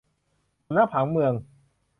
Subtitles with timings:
[0.65, 1.33] สำนักผังเมือง